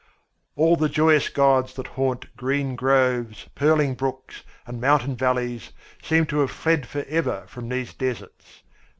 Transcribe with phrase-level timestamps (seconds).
[0.55, 6.39] All the joyous gods that haunt green groves, purling brooks, and mountain valleys seemed to
[6.39, 8.63] have fled forever from these deserts.